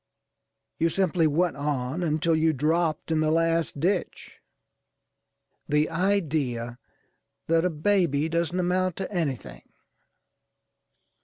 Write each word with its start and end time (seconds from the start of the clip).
You 0.79 0.89
simply 0.89 1.27
went 1.27 1.55
on 1.57 2.01
until 2.01 2.35
you 2.35 2.53
dropped 2.53 3.11
in 3.11 3.19
the 3.19 3.29
last 3.29 3.79
ditch. 3.79 4.39
The 5.69 5.91
idea 5.91 6.79
that 7.45 7.65
a 7.65 7.69
baby 7.69 8.27
doesn't 8.27 8.59
amount 8.59 8.95
to 8.95 9.11
anything! 9.11 9.61